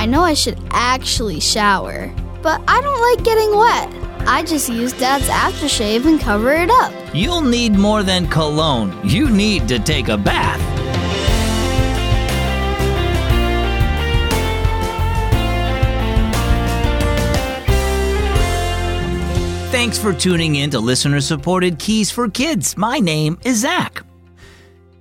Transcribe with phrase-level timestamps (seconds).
[0.00, 2.10] I know I should actually shower,
[2.40, 4.26] but I don't like getting wet.
[4.26, 6.90] I just use Dad's aftershave and cover it up.
[7.14, 8.98] You'll need more than cologne.
[9.04, 10.58] You need to take a bath.
[19.70, 22.74] Thanks for tuning in to listener supported Keys for Kids.
[22.74, 24.02] My name is Zach.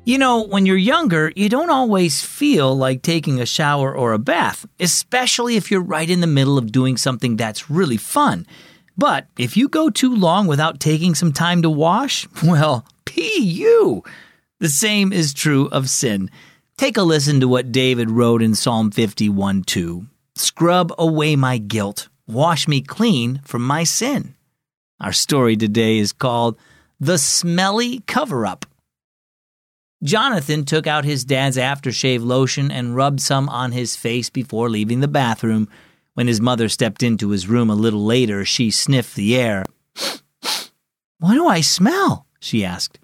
[0.10, 4.18] You know, when you're younger, you don't always feel like taking a shower or a
[4.18, 8.48] bath, especially if you're right in the middle of doing something that's really fun.
[8.98, 14.04] But if you go too long without taking some time to wash, well, you.
[14.60, 16.32] The same is true of sin.
[16.76, 20.08] Take a listen to what David wrote in Psalm 51 2.
[20.34, 24.34] Scrub away my guilt, wash me clean from my sin.
[25.00, 26.58] Our story today is called
[27.00, 28.66] The Smelly Cover Up.
[30.04, 35.02] Jonathan took out his dad's aftershave lotion and rubbed some on his face before leaving
[35.02, 35.68] the bathroom.
[36.14, 39.66] When his mother stepped into his room a little later, she sniffed the air.
[41.20, 42.26] What do I smell?
[42.40, 43.00] she asked.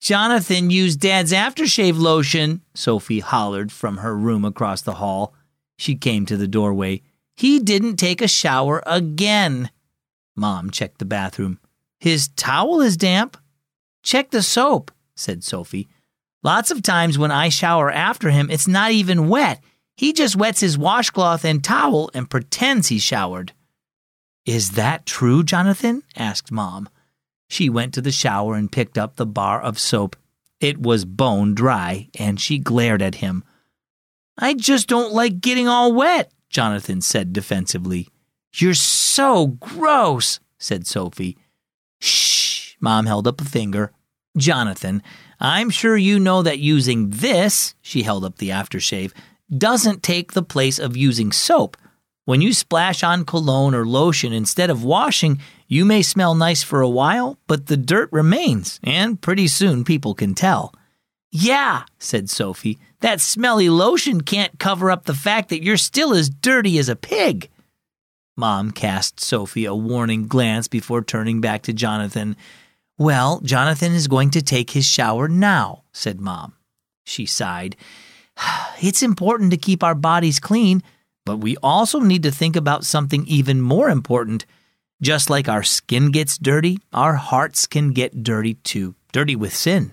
[0.00, 5.34] Jonathan used Dad's aftershave lotion, Sophie hollered from her room across the hall.
[5.78, 7.02] She came to the doorway.
[7.34, 9.70] He didn't take a shower again.
[10.34, 11.58] Mom checked the bathroom.
[11.98, 13.36] His towel is damp.
[14.02, 15.88] Check the soap, said Sophie.
[16.46, 19.64] Lots of times when I shower after him, it's not even wet.
[19.96, 23.52] He just wets his washcloth and towel and pretends he showered.
[24.44, 26.04] Is that true, Jonathan?
[26.14, 26.88] asked Mom.
[27.48, 30.14] She went to the shower and picked up the bar of soap.
[30.60, 33.42] It was bone dry, and she glared at him.
[34.38, 38.06] I just don't like getting all wet, Jonathan said defensively.
[38.54, 41.38] You're so gross, said Sophie.
[42.00, 43.90] Shh, Mom held up a finger.
[44.36, 45.02] Jonathan,
[45.40, 49.12] I'm sure you know that using this, she held up the aftershave,
[49.56, 51.76] doesn't take the place of using soap.
[52.24, 56.80] When you splash on cologne or lotion instead of washing, you may smell nice for
[56.80, 60.74] a while, but the dirt remains, and pretty soon people can tell.
[61.30, 66.30] Yeah, said Sophie, that smelly lotion can't cover up the fact that you're still as
[66.30, 67.48] dirty as a pig.
[68.36, 72.36] Mom cast Sophie a warning glance before turning back to Jonathan.
[72.98, 76.54] Well, Jonathan is going to take his shower now, said Mom.
[77.04, 77.76] She sighed.
[78.82, 80.82] It's important to keep our bodies clean,
[81.24, 84.44] but we also need to think about something even more important.
[85.00, 89.92] Just like our skin gets dirty, our hearts can get dirty too, dirty with sin.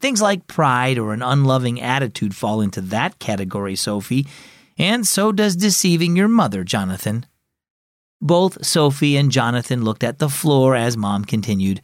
[0.00, 4.26] Things like pride or an unloving attitude fall into that category, Sophie,
[4.78, 7.26] and so does deceiving your mother, Jonathan.
[8.20, 11.80] Both Sophie and Jonathan looked at the floor as Mom continued.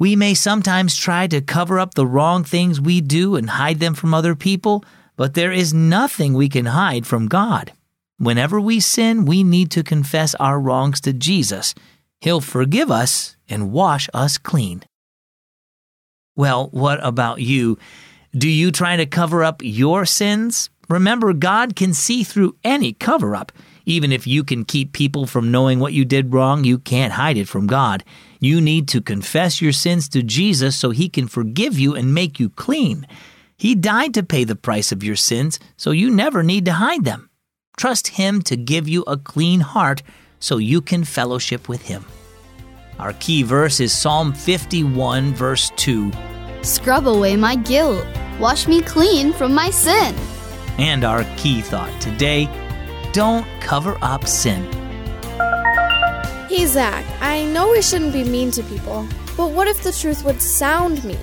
[0.00, 3.92] We may sometimes try to cover up the wrong things we do and hide them
[3.92, 4.82] from other people,
[5.14, 7.74] but there is nothing we can hide from God.
[8.16, 11.74] Whenever we sin, we need to confess our wrongs to Jesus.
[12.22, 14.84] He'll forgive us and wash us clean.
[16.34, 17.78] Well, what about you?
[18.32, 20.70] Do you try to cover up your sins?
[20.88, 23.52] Remember, God can see through any cover up.
[23.90, 27.36] Even if you can keep people from knowing what you did wrong, you can't hide
[27.36, 28.04] it from God.
[28.38, 32.38] You need to confess your sins to Jesus so he can forgive you and make
[32.38, 33.04] you clean.
[33.56, 37.04] He died to pay the price of your sins, so you never need to hide
[37.04, 37.30] them.
[37.76, 40.04] Trust him to give you a clean heart
[40.38, 42.04] so you can fellowship with him.
[43.00, 46.12] Our key verse is Psalm 51, verse 2.
[46.62, 48.06] Scrub away my guilt.
[48.38, 50.14] Wash me clean from my sin.
[50.78, 52.48] And our key thought today
[53.12, 54.62] don't cover up sin.
[56.48, 59.06] Hey, Zach, I know we shouldn't be mean to people,
[59.36, 61.18] but what if the truth would sound mean?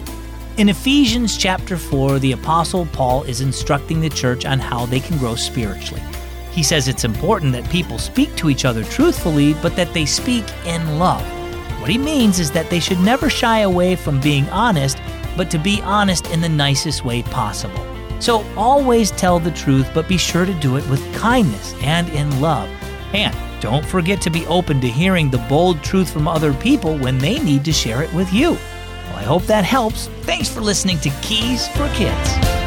[0.57, 5.17] In Ephesians chapter 4, the Apostle Paul is instructing the church on how they can
[5.17, 6.01] grow spiritually.
[6.51, 10.45] He says it's important that people speak to each other truthfully, but that they speak
[10.65, 11.21] in love.
[11.79, 14.97] What he means is that they should never shy away from being honest,
[15.37, 17.96] but to be honest in the nicest way possible.
[18.19, 22.41] So always tell the truth, but be sure to do it with kindness and in
[22.41, 22.69] love.
[23.13, 27.17] And don't forget to be open to hearing the bold truth from other people when
[27.17, 28.51] they need to share it with you.
[28.51, 30.07] Well, I hope that helps.
[30.21, 32.66] Thanks for listening to Keys for Kids.